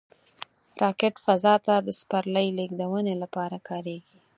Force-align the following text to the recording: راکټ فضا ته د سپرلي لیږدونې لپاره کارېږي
راکټ 0.81 1.15
فضا 1.25 1.55
ته 1.65 1.75
د 1.87 1.89
سپرلي 1.99 2.47
لیږدونې 2.57 3.15
لپاره 3.23 3.57
کارېږي 3.69 4.15